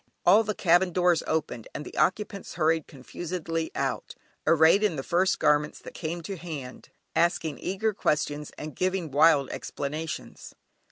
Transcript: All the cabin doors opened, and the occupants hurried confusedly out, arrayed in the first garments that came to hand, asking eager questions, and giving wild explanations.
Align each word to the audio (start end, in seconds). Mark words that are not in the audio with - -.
All 0.25 0.43
the 0.43 0.55
cabin 0.55 0.93
doors 0.93 1.21
opened, 1.27 1.67
and 1.75 1.85
the 1.85 1.95
occupants 1.95 2.55
hurried 2.55 2.87
confusedly 2.87 3.69
out, 3.75 4.15
arrayed 4.47 4.81
in 4.81 4.95
the 4.95 5.03
first 5.03 5.37
garments 5.37 5.77
that 5.77 5.93
came 5.93 6.23
to 6.23 6.37
hand, 6.37 6.89
asking 7.15 7.59
eager 7.59 7.93
questions, 7.93 8.51
and 8.57 8.75
giving 8.75 9.11
wild 9.11 9.51
explanations. 9.51 10.55